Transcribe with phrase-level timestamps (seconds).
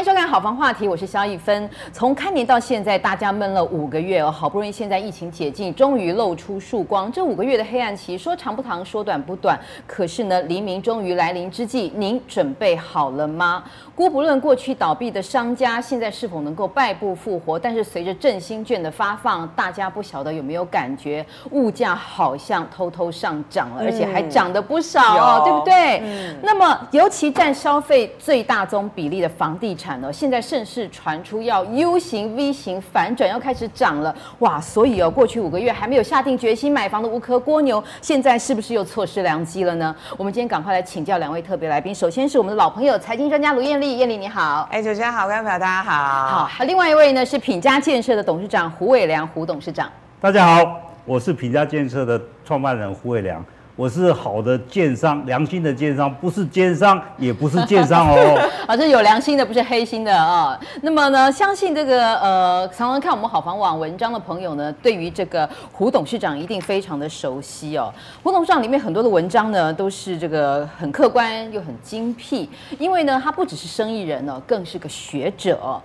[0.00, 1.68] 迎收看《好房话题》，我是肖一芬。
[1.92, 7.12] 从开年到现在，大家闷了五个月哦，好不容易现在疫情解禁，终于露出曙光。
[7.12, 9.60] 这五个月的黑暗期，说长不长，说短不短。
[9.86, 13.62] 可是呢，黎明终于来临之际，您准备好了吗？
[13.94, 17.58] 姑不论过去倒闭的商家，现在是否能够败部复活？
[17.58, 25.98] 但是随着振兴券的发放，大家不晓得有没有感觉，物价好像偷偷上涨了，而且还涨得不少哦，对不对？
[26.02, 26.38] 嗯。
[26.42, 34.14] 那么，尤其占消费最大宗比例的房地产呢，现在盛世传出要 U 型、V 型反转，要开始涨了。
[34.40, 34.60] 哇！
[34.60, 39.94] 所以哦，过去五个月还没有下定决心买房的无壳蜗牛，现在是不是又错失良机了呢？
[40.16, 41.94] 我们今天赶快来请教两位特别来宾。
[41.94, 46.46] 首先是我们的老朋友，财经专家卢艳丽，艳丽你好，哎，主持人好，观众朋友大家好。
[46.46, 49.90] 好，另外一位呢是品家建设的董事长胡伟良，胡董事长。
[50.20, 53.44] 大家好，我是品家建设的创办人胡伟良。
[53.80, 58.38] 我是好的奸商，良心的奸商，不是奸商，也不是奸商哦。
[58.68, 60.60] 啊，这有良心的，不是黑心的啊。
[60.82, 67.90] 那么呢，相信这个呃，常常看我们好房网文章的朋友呢，对于这个胡董事长一定非常的熟悉哦。
[68.22, 75.80] 胡董事长里面很多的文章呢，都是这个很客观又很精辟，因为呢，他不只是生意人呢，更是个学者。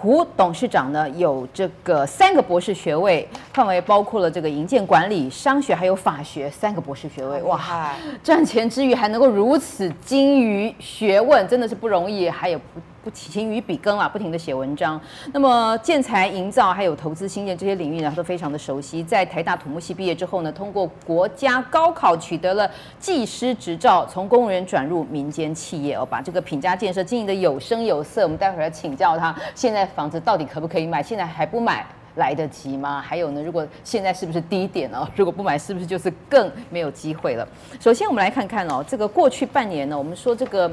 [0.00, 7.42] 胡董事长呢，有这个三个博士学位，范围包括了这个营建管理、商学还有法学三个博士学位。
[7.42, 12.30] 哇，赚钱之余还能够如此精于学问，真的是不容易。
[12.30, 12.80] 还有不。
[13.02, 15.00] 不勤于笔耕啊，不停的写文章。
[15.32, 19.02] 那么建材营造还有投资新建这些领域呢，他都非常的熟悉。
[19.02, 28.22] 在台大土木系毕业之后呢，通过国家高考取得了技师执照，从公务员转入民间企业哦，把这个品家建设经营的有声有色。
[28.22, 31.02] 我们待会儿要请教他，现在房子到底可不可以买？
[31.02, 33.00] 现在还不买来得及吗？
[33.00, 35.08] 还有呢，如果现在是不是低点哦？
[35.16, 37.46] 如果不买，是不是就是更没有机会了？
[37.78, 40.70] 首先我们来看看哦，这个过去半年呢，我们说这个。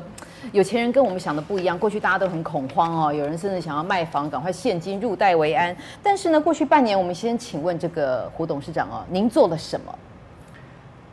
[0.54, 5.76] 有钱人跟我们想的不一样，过去大家都很恐慌哦，有人甚至想要卖房，赶快现金入袋为安。
[6.02, 9.94] 但是呢，过去半年，我们先请问这个胡董事长哦，您做了什么？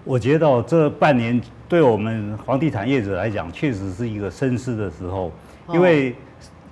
[0.05, 5.33] 我觉得这半年对我们房地产业者来讲，确实是一个深思的时候，
[5.73, 6.15] 因为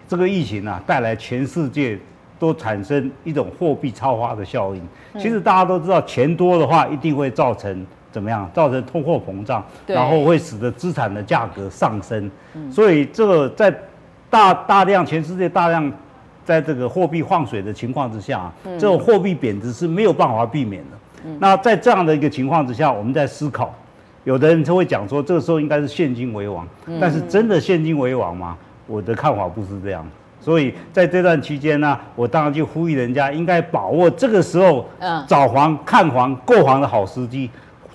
[0.07, 1.99] 这个疫情啊，带来全世界
[2.43, 4.83] 都产生一种货币超发的效应。
[5.15, 7.87] 其实大家都知道，钱多的话，一定会造成。
[8.11, 12.31] 怎么样造成通货膨胀，然后会使得资产的价格上升，
[12.71, 13.75] 所以这个在
[14.29, 15.91] 大大量全世界大量
[16.45, 21.31] 在这个货币放水的情况之下，这种货币贬值是没有办法避免的。
[21.39, 23.75] 那在这样的一个情况之下，我们在思考，
[24.25, 26.69] 有的人就会讲说，这个时候应该是现金为王，
[27.01, 28.59] 但是真的现金为王吗？
[28.87, 30.07] 我的看法不是这样。
[30.43, 34.85] 所以在这段期间呢，我当然就呼吁人家应该把握这个时候
[35.27, 37.49] 找房、看房、购房的好时机。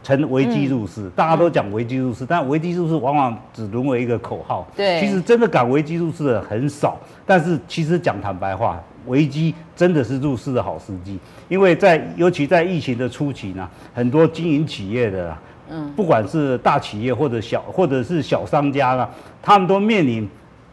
[0.04, 4.66] 成危机入市，大家都讲危机入市，但危机入市往往只沦为一个口号。
[4.74, 6.98] 对，其实真的敢危机入市的很少。
[7.26, 11.20] 但是其实讲坦白话，危机真的是入市的好时机，
[11.50, 15.38] 因为在尤其在疫情的初期呢，很多经营企业的，
[15.70, 19.06] 嗯，不管是大企业或者小或者是小商家呢，
[19.42, 20.26] 他们都面临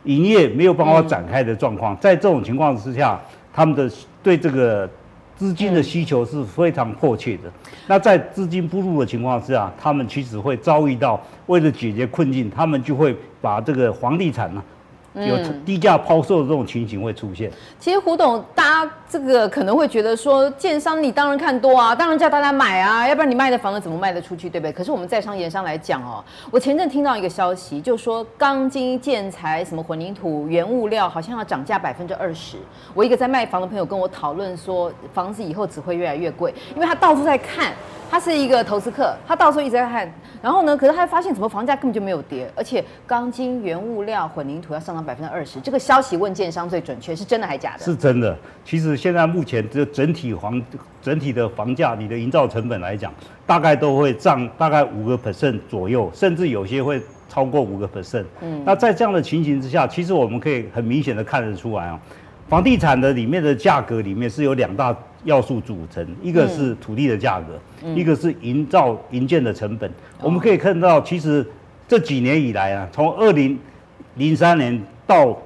[0.05, 1.97] 营业没有办法展开的状况。
[1.99, 3.21] 在这种情况之下，
[3.53, 3.91] 他们的
[4.23, 4.89] 对这个。
[5.37, 7.53] 资金的需求是非常迫切的。
[7.89, 14.63] 那在资金不入的情况之下，他们其实会遭遇到为了解决困境，他们就会把这个房地产呢。
[15.15, 17.51] 有低价抛售的这种情形会出现。
[17.79, 24.73] 其实胡董，大家这个可能会觉得说，建商你当然看多啊，当然叫大家买啊，要不然你卖的房子怎么卖得出去，对不对？
[24.73, 32.57] 可是我们在商言商来讲哦，我前阵听到一个消息，就说钢筋、建材、什么混凝土、原物料，好像要涨价百分之二十。
[32.93, 37.73] 我一个在卖房的朋友跟我讨论说，房子以后只会越来越贵，因为他到处在看。
[38.11, 47.85] 他是一个投资客，他到处一直在看，然后呢，可是他发现怎么房价根本就没有跌，而且钢筋、原物料、混凝土要上涨百分之二十，这个消息问建商最准确，是真的还是假的？
[47.85, 48.37] 是真的。
[48.65, 50.63] 其实现在目前这整体房
[51.03, 53.13] 整体的房价，你的营造成本来讲，
[53.47, 58.25] 大概都会涨大概五个 percent 左右，甚至有些会超过五个 percent。
[58.41, 62.01] 嗯，那在这样的情形之下，其实我们可以很明显的看得出来啊，
[62.49, 64.97] 房地产的里面的价格里面是有两大。
[65.25, 69.89] 要素组成，一个是土地的价格，嗯、一个是营造营建的成本。
[69.91, 71.43] 嗯、我们可以看到，其实
[71.89, 73.59] 这几年以来啊，从二零
[74.17, 75.37] 零三年到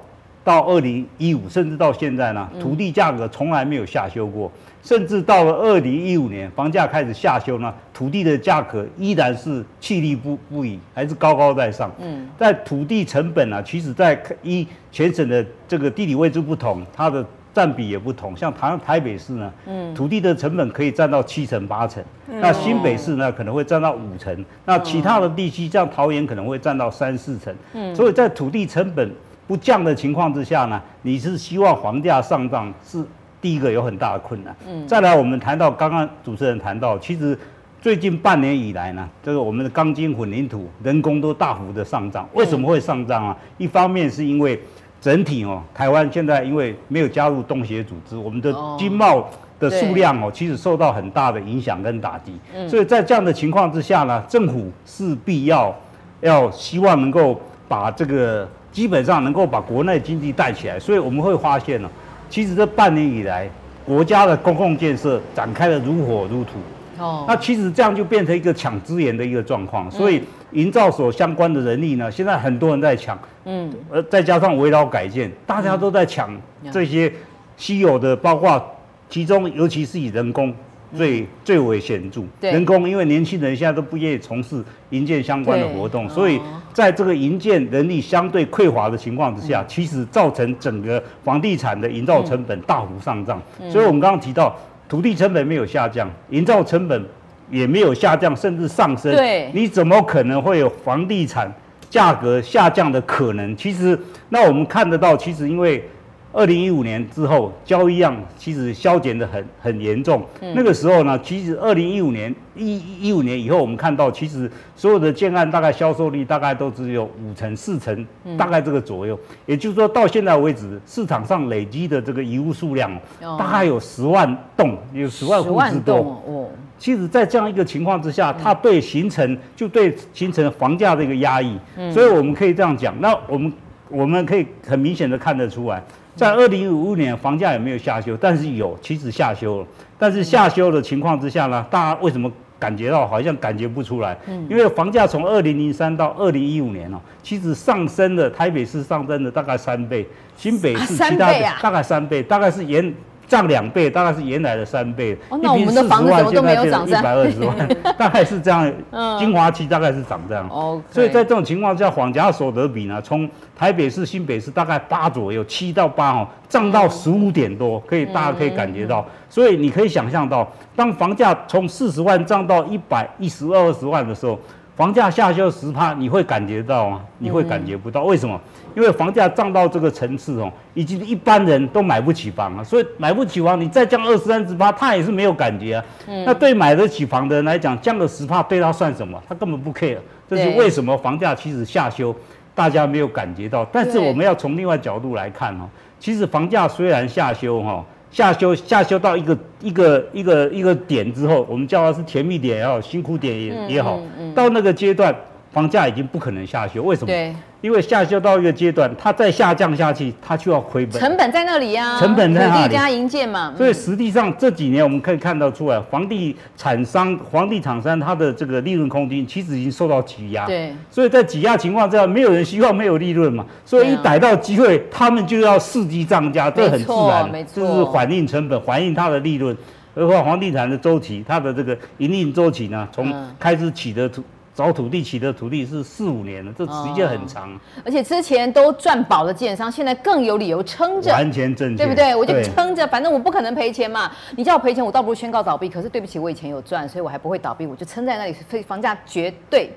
[0.43, 4.51] 到二零一五，甚至到现在呢，土地价格从来没有下修过。
[4.81, 11.91] 甚至到了二零一五年，房价开始下修呢，土地的价格依然是气力不不已，还是高高在上。
[11.99, 17.25] 嗯，在土地成本啊，其实在一全省的这个地理位置不同，它的。
[17.51, 29.11] 占比也不同，像台台北市呢，嗯，土地的成本可以占到七成八成，嗯、那新北市呢可能会占到五成，那其他的地区像桃园可能会占到三四成，嗯，所以在土地成本
[29.49, 33.03] 不降的情况之下呢，你是希望房价上涨是
[33.41, 34.55] 第一个有很大的困难。
[34.67, 37.35] 嗯，再来我们谈到刚刚主持人谈到，其实
[37.81, 42.29] 最近半年以来呢，这个我们的钢筋混凝土、人工都大幅的上涨。
[42.35, 43.35] 为什么会上涨啊？
[43.57, 44.61] 一方面是因为
[45.01, 49.27] 整体哦，台湾现在因为没有加入东协组织，我们的经贸
[49.59, 52.39] 的数量哦，其实受到很大的影响跟打击。
[52.67, 55.75] 所以在这样的情况之下呢，政府势必要
[56.21, 58.47] 要希望能够把这个。
[58.71, 61.89] 基本上能够把国内经济带起来，所以我们会发现呢，
[62.29, 63.49] 其实这半年以来，
[63.85, 66.51] 国家的公共建设展开的如火如荼。
[66.99, 70.21] 哦，那其实这样就变成一个抢资源的一个状况，所以
[70.51, 73.17] 营造所相关的人力呢，现在很多人在抢。
[73.45, 76.29] 嗯，呃再加上围绕改建，大家都在抢
[76.71, 77.11] 这些
[77.55, 78.61] 稀有的，包括
[79.09, 80.53] 其中尤其是以人工。
[80.95, 86.39] 最最为显著，人工，因为年轻人现在都不愿意从事营建相关的活动，所以
[86.73, 93.41] 在这个营建人力相对匮乏的情况之下，其实造成整个房地产的营造成本大幅上涨。
[93.69, 94.55] 所以我们刚刚提到，
[94.87, 97.05] 土地成本没有下降，营造成本
[97.51, 99.15] 也没有下降，甚至上升。
[99.15, 101.53] 对，你怎么可能会有房地产
[101.89, 103.55] 价格下降的可能？
[103.55, 103.97] 其实，
[104.29, 105.83] 那我们看得到，其实因为。
[106.31, 110.23] 二零一五年之后，交易量其实削减的很很严重。
[110.41, 118.05] 嗯、那个时候呢，其实二零一五年一一五年以后，我们看到其实所有的建案大概销售率大概都只有五成四成，
[118.37, 119.19] 大概这个左右。
[119.29, 125.95] 嗯、也就是说，到现在为止，市场上累积的这个遗物数量，大概有十万栋，有十万户之多。
[126.27, 131.57] 哦，其实，在这样一个情况之下，它对形成就对形成房价的一个压抑。
[131.75, 133.51] 嗯、所以我们可以这样讲，那我们
[133.89, 135.83] 我们可以很明显的看得出来。
[136.19, 138.17] 在二零五五年，房价有没有下修？
[138.19, 139.67] 但是有，其实下修了。
[139.97, 142.29] 但是下修的情况之下呢，大家为什么
[142.59, 144.17] 感觉到好像感觉不出来？
[144.27, 150.05] 嗯，因为房价从二零零三到二零一五年哦，其实上升了，台北市上升了大概三倍，
[150.35, 151.31] 新北市其他
[151.61, 152.93] 大概三倍，大概是沿。
[153.29, 155.15] 涨两倍，大概是原来的三倍。
[155.29, 156.85] 哦，那我们的房子都没有涨？
[156.85, 157.55] 一百二十万，
[157.97, 158.69] 大概是这样。
[158.91, 160.49] 嗯，精华期大概是涨这样。
[160.49, 169.05] 哦，所以在这种情况下，房价所得比呢，从台北市、新北市大概八左右，七到八哦，涨到十五点多，可以大家可以感觉到。
[169.29, 170.45] 所以你可以想象到，
[170.75, 174.37] 当房价从四十万涨到一百一十二十万的时候。
[174.79, 177.01] 房价下修十趴，你会感觉到吗？
[177.17, 178.39] 你会感觉不到，为什么？
[178.73, 185.83] 因为房价涨到这个层次哦，已经一般人都买不起房了，所以买不起房，你再降二十三十趴，他也是没有感觉啊。
[186.25, 189.21] 那对买得起房的人来讲，降个十趴对他算什么？
[189.27, 189.97] 他根本不 care。
[190.29, 192.15] 这是为什么房价其实下修，
[192.55, 193.65] 大家没有感觉到。
[193.73, 195.67] 但是我们要从另外角度来看哦，
[195.99, 197.83] 其实房价虽然下修哈。
[198.11, 203.99] 下修下修到一个一个一个一个点之后，我们叫它是甜蜜点也好，辛苦点也也好，
[204.33, 205.15] 到那个阶段。
[205.51, 207.07] 房价已经不可能下修，为什么？
[207.07, 211.01] 对，因为下修到一个阶段，它再下降下去，它就要亏本。
[211.01, 212.73] 成本在那里呀、啊，成本在那里。
[212.73, 213.51] 加营建嘛。
[213.57, 220.45] 所以实际上这几年我们可以看到出来，房地产商、房地产商它的这个利润空间其实已经受到挤压。
[220.45, 220.71] 对。
[220.91, 223.43] 所以在挤压情况之下，没有人希望没有利润嘛。
[223.65, 227.45] 所以一逮到机会，他们就要伺机涨价，这很自然。
[227.51, 229.57] 就是反映成本，反映它的利润。
[229.95, 234.23] 何况房地产的周期，它的这个营运周期呢，从开始起的土。
[234.59, 237.49] 找土地起的土地是四五年了，这时间很长。
[237.49, 241.09] 哦，而且之前都赚饱了建商，现在更有理由撑着。
[241.11, 242.13] 完全正确，对不对？
[242.13, 244.11] 我就撑着，反正我不可能赔钱嘛。
[244.35, 245.69] 你叫我赔钱，我倒不如宣告倒闭。
[245.69, 248.35] 可是对不起，我以前有赚，所以我还不会倒闭，我就撑在那里。
[248.49, 249.71] 所以房价绝对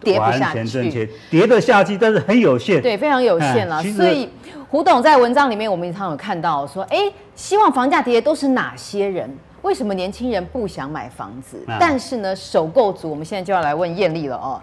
[0.00, 1.08] 跌不下去。
[1.30, 2.82] 跌得下去，但是很有限。
[2.82, 3.80] 对，非常有限了。
[3.84, 4.28] 所以
[4.68, 6.98] 胡董在文章里面，我们常有看到说，哎，
[7.36, 9.32] 希望房价跌的都是哪些人？
[9.64, 11.64] 为什么年轻人不想买房子？
[11.80, 14.60] 但是呢，首购族，我们现在就要来问艳丽了哦。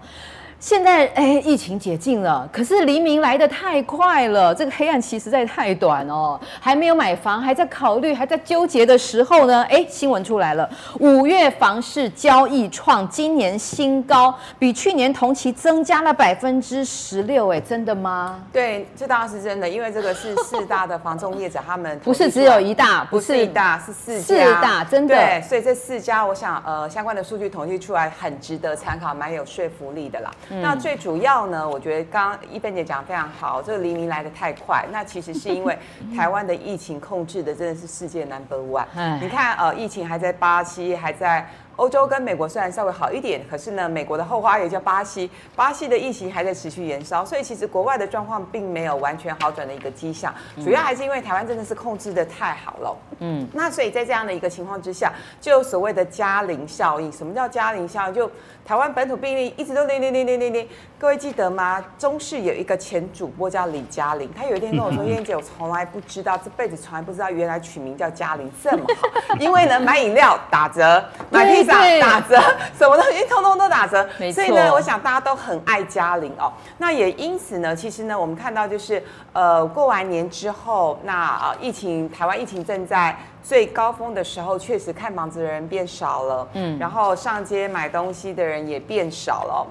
[0.62, 6.40] 现在哎，疫情解禁了，可是黎明来得太快了，这个黑暗期实在太短哦。
[6.60, 17.52] 还没有买房，还在考虑，还在纠结的时候呢，哎，新闻出来了，五月房市交易创今年新高，比去年同期增加了百分之十六。
[17.52, 18.40] 哎，真的吗？
[18.54, 25.16] 对，这当然是真的，因为这个是四大的房仲业者，他们 不是只有一大，不是一大，是四家，四大，真的。
[25.16, 30.30] 对，所以这四家，我想呃，相关的数据统计出来，很值得参考，蛮有说服力的啦。
[30.62, 34.86] 那最主要呢，我觉得刚刚一芬姐讲的非常好，这个黎明来的太快。
[34.92, 35.78] 那其实是因为
[36.16, 38.86] 台湾的疫情控制的真的是世界 number one。
[39.22, 52.98] 你看，呃，疫情还在巴西，还在欧洲跟美国虽然稍微好一点，可是呢，美国的后花园叫巴西，巴西的疫情还在持续延烧，所以其实国外的状况并没有完全好转的一个迹象，主要还是因为台湾真的是控制的太好了。
[53.20, 57.12] 嗯，那所以在这样的一个情况之下，就有所谓的嘉陵效应。
[57.12, 58.14] 什么叫嘉陵效应？
[58.14, 58.30] 就
[58.66, 60.68] 台湾本土病例一直都零零零零零零，
[61.00, 61.84] 各位记得吗？
[61.98, 68.86] 中视有一个前主播叫李嘉玲，她有一天跟我说：“燕姐，我从来不知道，这辈子从来不知道，原来取名叫嘉玲这么
[69.28, 72.36] 好， 因为呢，买饮料打折，买披萨打折，
[72.78, 74.08] 什么东西通通都打折。
[74.32, 76.52] 所以呢，我想大家都很爱嘉玲哦。
[76.78, 79.04] 那也因此呢，其实呢，我们看到就是
[79.34, 89.68] 呃，过完年之后，那呃，疫情台湾疫情正在最高峰的时候，确实看房子的人变少了，嗯，然后上街买东西的人也变少了。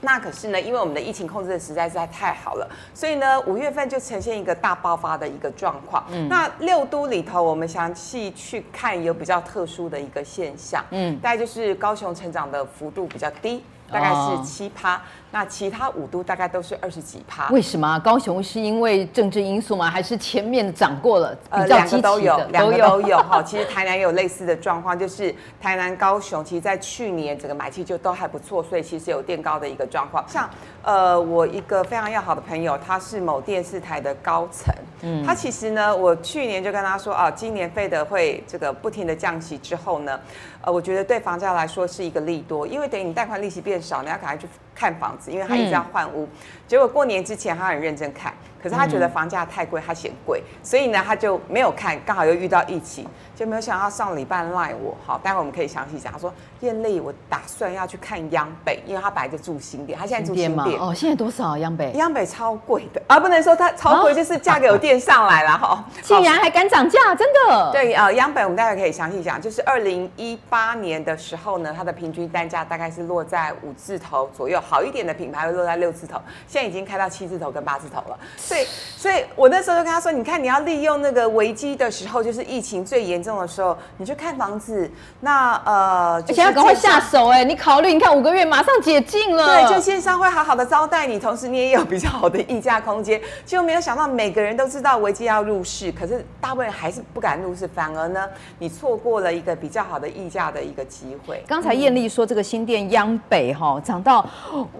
[0.00, 6.04] 那可是呢，因为我们的疫情控制的实在是太好了，所以呢，五月份就呈现一个大爆发的一个状况。
[6.10, 10.84] 嗯，那六都里头，我们详细去看有比较特殊的一个现象。
[10.90, 14.96] 嗯，大概就是高雄成长的幅度比较低，大概是七趴。
[14.96, 15.00] 哦
[15.30, 17.98] 那其他五都大概都是二十几趴，为什么？
[17.98, 19.90] 高雄是因为政治因素吗？
[19.90, 21.36] 还是前面涨过了？
[21.50, 23.42] 呃， 两个都有，两个都有哈。
[23.42, 30.24] 其实台南也有类似的状况，就是台南、高雄，其实在去年整个买气就都还不错，所以其实有垫高的一个状况。
[30.26, 30.48] 像
[30.82, 40.18] 呃，我一个非常要好的朋友，他是某电视台的高层，嗯，他其实呢，我去年就跟他说啊，今年费德会这个不停的降息之后呢，
[40.62, 46.28] 呃，我觉得对房价来说是一个利多，因为等于你贷款利息变少，你要赶快去看房子，因为他一直要换屋。
[46.68, 53.06] 结果过年之前他很认真看，可是他觉得房价太贵，他嫌贵，所以呢他就没有看，刚好又遇到疫情。
[53.34, 56.12] 就没有想到上礼拜赖我，好，待会我们可以详细讲。
[56.12, 60.92] 他说燕丽，我打算要去看央北，因为他本来就住新店，他现在住新店哦。
[60.92, 61.92] 现在多少央北？
[61.92, 65.84] 央北超贵的啊，不能说它超贵，就是价格有垫上来了哈。
[66.02, 67.70] 竟然还敢涨价，真的？
[67.70, 69.40] 对啊，央北我们待会可以详细讲。
[69.40, 78.18] 就是二零一八年的时候呢，它的平均单价大概是落在五字头左右，好一点的品牌会落在六字头，现在已经开到七字头跟八字头了。
[78.48, 84.90] 所以，所以我那时候就跟他说，你看你要利用那个危机的时候，就是疫情最严重的时候，你去看房子，
[85.20, 87.44] 那呃，而且要赶快下手哎！
[87.44, 93.20] 你考虑，你看五个月马上解禁了，对，就线上会好好的招待你，同时你也有比较好的议价空间。
[93.44, 98.26] 就没有想到每个人都知道危机要入市，可是大部分人还是不敢入市，反而呢，
[98.58, 101.44] 你错过了一个比较好的议价的一个机会。
[101.46, 104.26] 刚才艳丽说这个新店央北哈涨到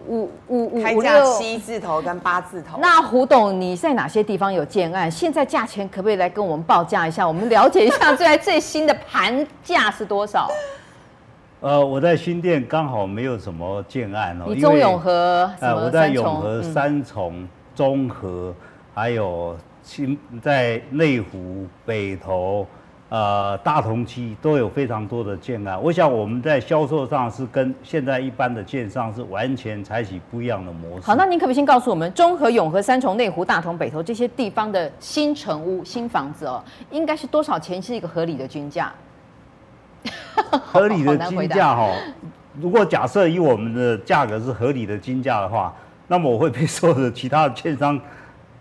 [0.08, 2.78] 五五五开价七字头跟八字头。
[2.80, 5.10] 那胡董你在哪些地方有建案？
[5.10, 7.26] 现在价钱可不可以来跟我们报价一下？
[7.26, 10.48] 我们了解一下最最新的盘价是多少？
[11.60, 14.44] 呃，我在新店刚好没有什么建案哦。
[14.48, 18.54] 你中永和呃，我在永和、三重、中和，
[18.94, 22.64] 还有新在内湖、北投、
[23.08, 25.80] 呃大同区都有非常多的建案。
[25.82, 31.06] 我想我们在销售上是跟现在一般的建商是完全采取不一样的模式。
[31.06, 38.92] 好，那您可不可以先告诉我们，中和、永和、三重、内湖、大同、北投这些地方的新城屋、新房子哦，应该是多少钱是一个合理的均价？
[40.50, 41.92] 合理的均价哈，
[42.60, 45.74] 如果假设以我们的价格是合理的均价的话，
[46.06, 47.98] 那么我会被所有的其他的券商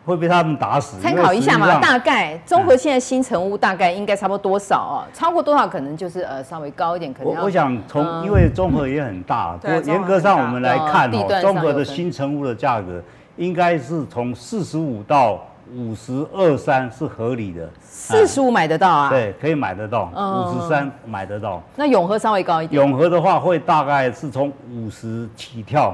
[0.07, 0.97] 会被他们打死。
[1.01, 5.05] 参考一下嘛，大概中和现在新城屋大概应该差不多多少啊？
[5.13, 7.35] 超过多少可能就是呃稍微高一点，可能。
[7.35, 13.03] 我我想从因为综合也很大，严格上我们来看哦，综合的新城屋的价格
[13.35, 15.37] 应该是从四十五到。
[15.75, 19.09] 五十二三是合理的，四十五买得到啊？
[19.09, 21.61] 对，可以买得到，五十三买得到。
[21.75, 22.81] 那永和稍微高一点。
[22.81, 25.93] 永和的话会大概是从五十起跳，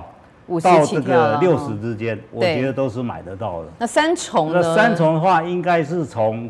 [0.61, 3.67] 到这个六十之间，我觉得都是买得到的。
[3.79, 4.59] 那三重呢？
[4.61, 6.49] 那三重的话应该是从。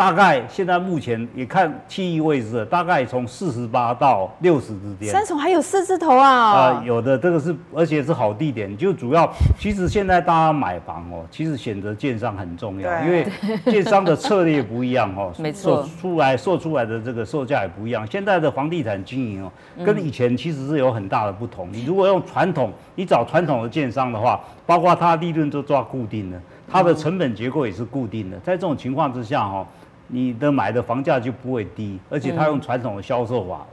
[0.00, 5.12] 大概现在目前也看区域位置，大概从四十八到六十之间。
[5.12, 6.26] 三重还有四字头啊？
[6.26, 8.74] 啊、呃，有的这个是，而且是好地点。
[8.74, 13.26] 就主要，其实现在大家买房哦，其实选择建商很重要，因为
[13.70, 18.06] 建商的策略不一样哦， 没错，做出来售出来的这个售价也不一样。
[18.10, 19.52] 现在的房地产经营哦，
[19.84, 21.68] 跟以前其实是有很大的不同。
[21.70, 28.38] 你如果用传统，你找传统的建商的话，包括它利润都抓固定的，它的成本结构也是固定的。
[28.38, 29.66] 在这种情况之下哦。
[30.12, 33.64] 你的买的房价就不会低，而且他用传统的销售法，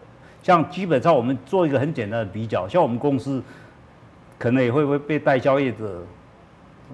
[0.44, 3.42] 像基本上我们做一个很简单的比较，像我们公司
[4.38, 6.04] 可能也会不会被代销业者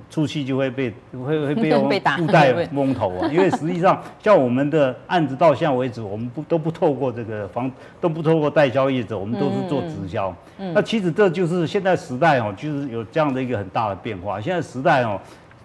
[0.09, 7.69] 出去就会被会会被用附带蒙头啊，因为实际上像我们的案子到现在为止，我们不都不透过这个房
[7.99, 10.33] 都不透过代销业者，我们都是做直销。
[10.57, 14.39] 那其实这就是现在时代哦，就是有这样的一个很大的变化。
[14.39, 15.19] 现在时代哦。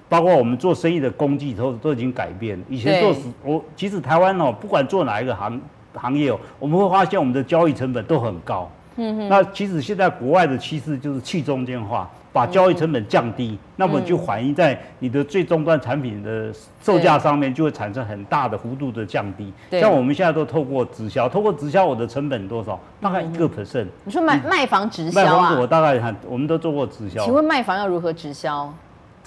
[0.08, 2.58] 包括我们做生意的工具都都已经改变。
[2.68, 5.60] 以前做我其实台湾哦，不管做哪一个行
[5.94, 8.70] 行业哦，我们会发现我们的交易成本都很高。
[8.96, 9.28] 嗯哼。
[9.28, 12.08] 那其实现在国外的趋势就是去中间化。
[12.30, 19.50] 把交易成本降低，嗯、那么就反映在你的最终端产品的售价上面，就会产生很大的幅度的降低。
[19.72, 22.78] 像我们现在都透过直销，透过直销，我的成本多少？
[23.00, 23.86] 大概一个 percent。
[24.04, 25.24] 你说卖卖房直销啊？
[25.24, 27.24] 卖房子我大概很我们都做过直销。
[27.24, 28.72] 请问卖房要如何直销？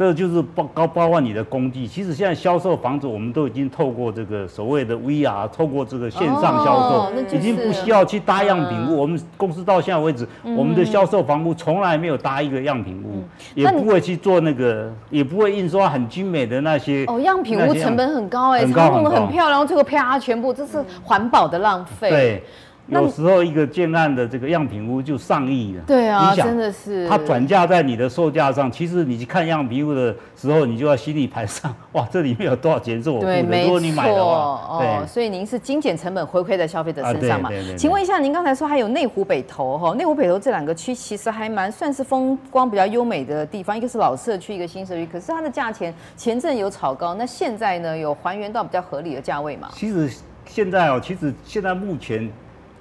[0.01, 1.85] 这就是包高包括你的工具。
[1.85, 8.95] 其实现在销售房子，我们都已经透过这个所谓的 VR，透过这个线上销售，哦就是、已经不需要去搭样品屋。
[8.95, 17.05] 嗯、我们公司到现在为止，嗯、我们的销售房屋从来没有搭一个样品屋，嗯、也不会去做那个，也不会印刷很精美的那些。
[17.05, 22.09] 哦，样品屋成本很高哎，它弄得很漂亮，最后啪，全部这是环保的浪费。
[22.09, 22.43] 对。
[22.91, 25.83] 有时候一个建案的这个样品屋就上亿了。
[25.87, 27.07] 对啊，真的是。
[27.07, 33.41] 它转嫁在你的售价上，其实你去看样品屋的时候，你就要心里盘算， 哇，这里面有多少钱是我付的？
[33.63, 37.47] 如果你买的话，哦，所以您是精简成本回馈在消费者身上嘛？
[37.47, 37.77] 对对对。
[37.77, 49.69] 请问一下，您刚才说还有内湖北投哈，内湖北投这两个区其实还蛮算是风光比较优美的地方，一个是老社区，一个新社区，可是它的价钱前阵有炒高，那现在呢有还原到比较合理的价位嘛？
[49.71, 50.11] 其实
[50.45, 52.29] 现在哦，其实现在目前。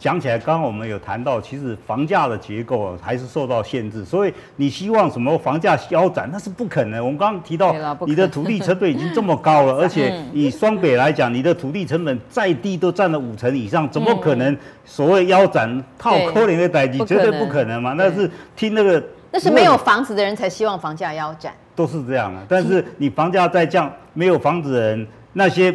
[0.01, 7.05] 讲起来，刚刚我们有谈到，其实房价的结构还是受到限制，所以你希望什么房价腰斩，那是不可能。
[7.05, 7.75] 我们刚刚提到，
[8.07, 17.93] 你的土地成本已经这么高了， 而且以双北来讲，你的土地成本再低都占了五成以上，怎么可能所谓腰斩套扣零的代金，绝对不可能嘛？
[17.93, 22.41] 那是听那个，那是没有房子的人才希望房价腰斩，都是这样的。
[22.49, 25.75] 但是你房价再降，没有房子的人那些。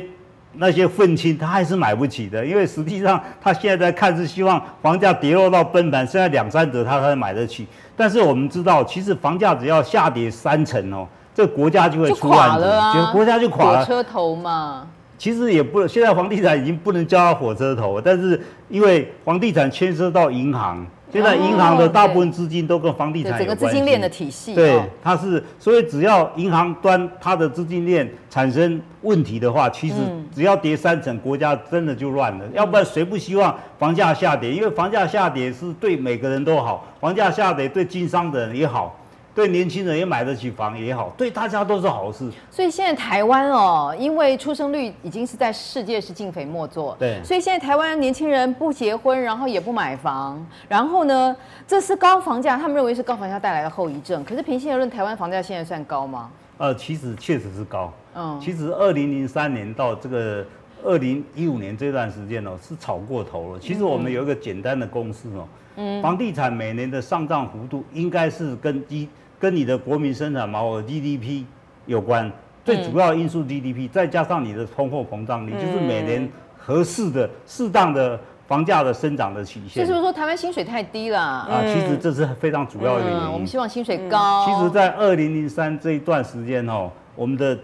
[0.57, 7.67] 那些愤青他还是买不起的，因为实际上他现在在看是希望房价跌落到崩盘，现在两三折他才买得起。
[7.95, 13.79] 但是我们知道，其实房价只要下跌三成哦，这个国家就会出问题，就、啊、国家就垮了。
[13.79, 14.87] 火车头嘛。
[15.17, 20.85] 其实也不，现在房地产已经不能叫它火车头，但是因为房地产牵涉到银行。
[21.13, 24.53] 现在银行的大部分资金都跟房地产有关系，整个资金链的体系。
[24.53, 29.95] 对，它是，所以只要银行端它的资金链产生问题的话，其实
[30.33, 32.43] 只要跌三成，国家真的就乱了。
[32.53, 34.51] 要不然谁不希望房价下跌？
[34.51, 38.93] 因为房价下跌是对每个人都好，房价下跌对经商的人也好。
[39.35, 42.31] 对年轻人也买得起房也好，对大家都是好事。
[42.49, 46.95] 所以现在台湾哦，因为出生率已经是在世界是进非莫做。
[46.97, 47.21] 对。
[47.21, 51.35] 所以现在台湾年轻人不结婚，然后也不买房，然后呢，
[51.67, 54.23] 这是高房价，他们认为是高房价带来的后遗症。
[54.23, 56.31] 可是平心而论，台湾房价现在算高吗？
[56.57, 57.91] 呃，其实确实是高。
[58.15, 58.39] 嗯。
[58.41, 60.45] 其实二零零三年到这个
[60.81, 63.59] 二零一五年这段时间哦，是炒过头了。
[63.59, 69.09] 其实我们有一个简单的公式哦，嗯，房地产每年的上涨幅度应该是跟低。
[69.45, 71.43] 跟你的国民生产毛额 GDP
[71.85, 72.31] 有关，
[72.63, 76.27] 最主要因素 GDP，再加上你的通货膨胀率，就是每年
[76.57, 79.85] 合适的、适当的房价的生长的曲线。
[79.85, 83.31] 就是说，台湾薪水太低了啊，其实这是非常主要的原因。
[83.31, 84.43] 我们希望薪水高。
[84.47, 87.55] 其实，在二零零三这一段时间哦，我们的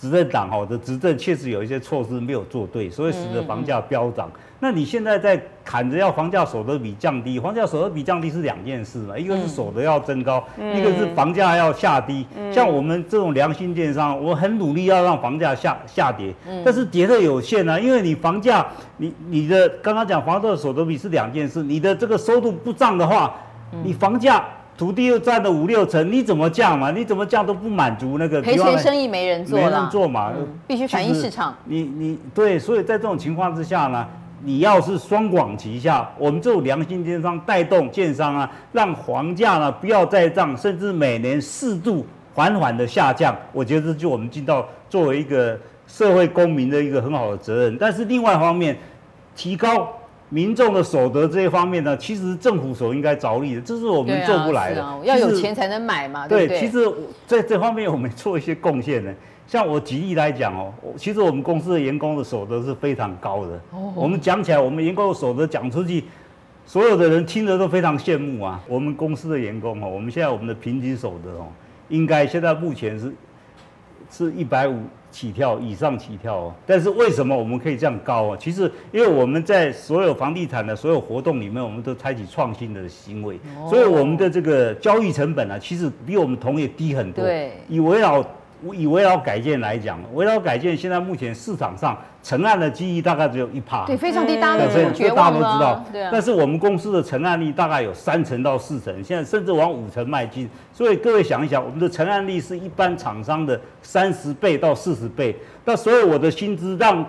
[0.00, 4.30] 执政党哦的执政确实有一些措施没有做对，所以使得房价飙涨。
[4.62, 12.26] 那你现在在砍着要房价所得比降低，房价所得比降低是两件事嘛，一个是所得要增高，嗯、一个是房价要下低。
[12.36, 18.66] 嗯、像我们这种良心电商，我很努力要让房价下下跌，嗯、但是跌的有限啊，因为你房价，
[18.98, 23.34] 你你的刚刚讲房子的所得比是两件事，你的这个收入不涨的话，
[23.82, 24.44] 你房价
[24.80, 26.90] 土地又占了五六成，你怎么降嘛？
[26.90, 31.54] 你怎么降都不满足那个赔钱生意没人做，没人做嘛，嗯、必须反映市场。
[31.66, 34.08] 你你对，所以在这种情况之下呢？
[34.42, 47.76] 你要是双管齐下，我们这种良心电商带动建商啊，让房价呢不要再涨，甚至每年适度缓缓的下降，我觉得这就我们尽到作为一个社会公民的一个很好的责任。
[47.78, 48.78] 但是另外一方面，
[49.36, 49.92] 提高
[50.30, 54.82] 民众的所得这一方面呢，其实政府所应该着力的，这是我们做不来的。
[54.82, 56.58] 啊啊、要有钱才能买嘛，对对？
[56.58, 56.90] 对，其实
[57.26, 59.12] 在这方面我们做一些贡献呢。
[59.46, 63.60] 像我举例来讲哦，其实我们公司的员工的所得是非常高的。
[63.96, 66.04] 我们讲起来，我们员工的所得讲出去，
[66.64, 68.60] 所有的人听着都非常羡慕啊。
[68.68, 71.48] 我们公司的员工哦，我们现在我们的平均所得哦，
[71.88, 73.12] 应该现在目前是
[74.08, 76.54] 是一百五起跳以上起跳哦。
[76.66, 78.36] 但是为什么我们可以这样高啊？
[78.38, 87.24] 其实因为我们在所有房地产的所有活动里面，我们都采取创新的行为，所以我们的这个交易成本啊，其实比我们同业低很多。
[87.24, 88.24] 对，以围绕。
[88.74, 95.40] 以围绕改建来讲，围绕改建现在目前市场上成案的机率大概只有一趴，对，非常低，大家都绝望了。
[95.40, 96.10] 大家都知道，对啊。
[96.12, 100.48] 但是我们公司的成案率大概有三成到四成，现在甚至往五成迈进。
[100.72, 105.34] 所以各位想一想，我们的成案率是一般厂商的三十倍到四十倍。
[105.64, 107.04] 那所以我的薪资让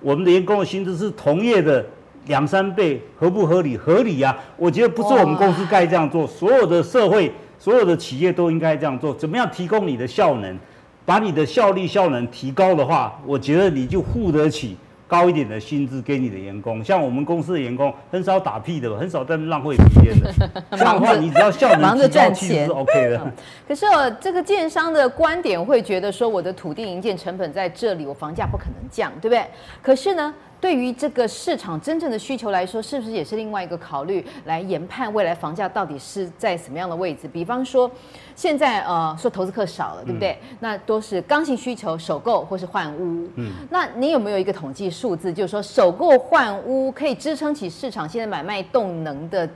[0.00, 1.84] 我们的员工的薪资是同业的
[2.26, 3.76] 两三倍，合不合理？
[3.76, 4.34] 合理啊！
[4.56, 9.12] 我觉得不是我们公司该这样做，所有的社会、所有的企业都应该这样做。
[9.14, 10.58] 怎么样提供你的效能，
[11.04, 14.76] 把你的效率、效能提高的话，我觉得你就付得起。
[15.06, 20.32] 高一点的薪资给你的员工，像我们公司的员工很少打屁的，很少在浪费时间的。
[20.72, 23.32] 这样的话，你只要效能提高，其实是 OK 的。
[23.68, 29.44] 可是哦，这个建商的观点会觉得说，我的土地营建成本在这里，我房价不可能降，对不对？
[29.82, 30.34] 可是呢？
[30.64, 37.28] 对于这个市场真正的需求来说，是不是也是另外一个考虑来研判未来房价到底是在什么样的位置？
[37.28, 37.90] 比方说，
[38.34, 40.38] 现在呃说投资客少了，对不对？
[40.52, 43.28] 嗯、那都是刚性需求，首购或是换屋。
[43.34, 49.46] 嗯，那你有没有一个统计数字，就是说首购换屋可以支撑起市场现在买卖动能的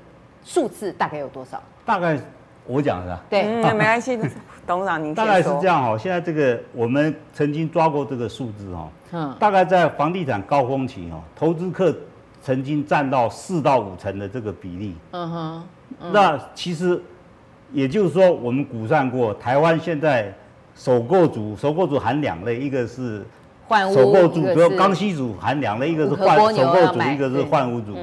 [0.45, 1.59] 数字大概有多少？
[1.87, 2.21] 大概。
[2.71, 4.15] 我讲的，对，嗯， 没关系，
[4.67, 5.15] 董事长您。
[5.15, 11.95] 大概是这样哈，现在这个我们曾经抓过这个数字哈，嗯，大概在房地产高峰期哦，投资客
[12.43, 15.63] 曾经占到四到五成的这个比例，嗯哼，
[16.13, 17.01] 那其实
[17.73, 20.33] 也就是说，我们估算过，台湾现在
[20.75, 23.25] 首购族，首购族含两类，一个是
[23.67, 27.97] 换屋，首购族，比如刚需族含两类，一个是换首购族，一个是换屋族。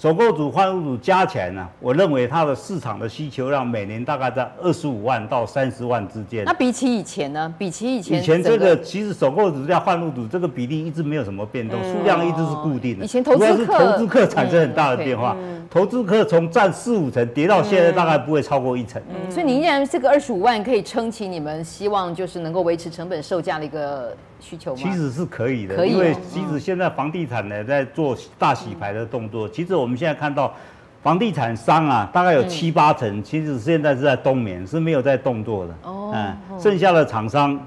[0.00, 6.42] 首购组、换屋组加起来呢，我认为它的市场的需求量每年大概在二十五万到三十万之间。
[6.46, 7.54] 那比起以前呢？
[7.58, 13.04] 比起以前，以前这个其实首购组加换屋组这个比例一直没有什么变动，数、嗯、量一直是固定的。
[13.04, 15.36] 以前投资客，主要是投资客产生很大的变化。
[15.68, 19.02] 投资客从占四五成跌到现在，大概不会超过一成。
[19.10, 24.80] 嗯，所以您依然这个二十五万可以撑起你们希望就是能够维持成本售价的一个需求吗？
[24.82, 29.48] 其实是可以的，可以，因为其实现在房地产呢在做大洗牌的动作。
[29.48, 30.54] 其实我们现在看到
[31.02, 35.74] 房地产商啊，大概有七八成，其实现在是在冬眠，是没有在动作的。
[35.82, 37.60] 哦，嗯，剩下的厂商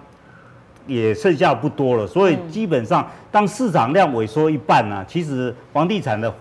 [0.88, 6.34] 也剩下不多了，所以基本上当市场量萎缩一半呢，其实房地产的。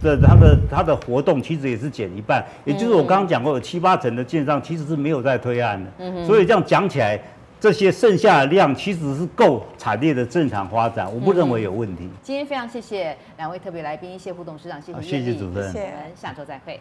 [0.00, 7.20] 的它的它的活动其实也是减一半，也就是我刚刚讲过，有七八成的建商其实是没有在推案的，嗯、所以这样讲起来，
[7.60, 12.08] 这些剩下的量其实是够产业的正常发展，我不认为有问题。
[12.22, 16.80] 今天非常谢谢两位特别来宾，谢胡董事长，谢谢，谢谢主持人，我们下周再会。